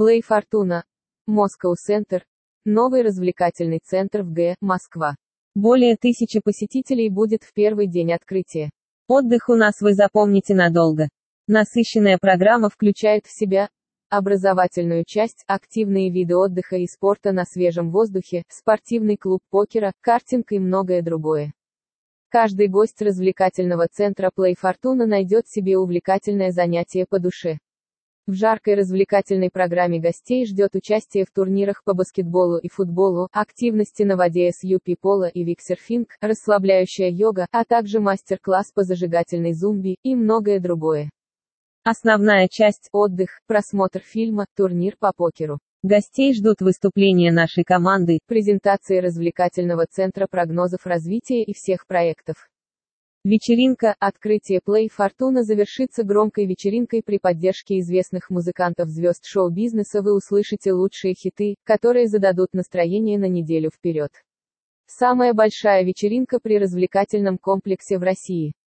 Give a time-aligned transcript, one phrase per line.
[0.00, 0.84] Play Fortuna.
[1.28, 2.22] Center.
[2.64, 4.54] Новый развлекательный центр в Г.
[4.60, 5.16] Москва.
[5.56, 8.70] Более тысячи посетителей будет в первый день открытия.
[9.08, 11.08] Отдых у нас вы запомните надолго.
[11.48, 13.70] Насыщенная программа включает в себя
[14.08, 20.60] образовательную часть, активные виды отдыха и спорта на свежем воздухе, спортивный клуб покера, картинг и
[20.60, 21.52] многое другое.
[22.28, 27.58] Каждый гость развлекательного центра Play Fortuna найдет себе увлекательное занятие по душе.
[28.28, 34.18] В жаркой развлекательной программе гостей ждет участие в турнирах по баскетболу и футболу, активности на
[34.18, 40.60] воде SUP пола и виксерфинг, расслабляющая йога, а также мастер-класс по зажигательной зумби и многое
[40.60, 41.08] другое.
[41.84, 45.58] Основная часть– отдых, просмотр фильма, турнир по покеру.
[45.82, 52.46] Гостей ждут выступления нашей команды, презентации развлекательного центра прогнозов развития и всех проектов.
[53.24, 60.02] Вечеринка, открытие Play Fortuna завершится громкой вечеринкой при поддержке известных музыкантов звезд шоу-бизнеса.
[60.02, 64.12] Вы услышите лучшие хиты, которые зададут настроение на неделю вперед.
[64.86, 68.52] Самая большая вечеринка при развлекательном комплексе в России.